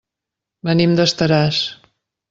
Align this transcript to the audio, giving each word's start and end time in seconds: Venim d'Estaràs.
Venim 0.69 0.97
d'Estaràs. 1.01 1.65